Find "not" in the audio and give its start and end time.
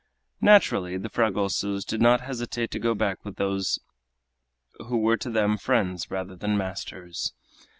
2.01-2.21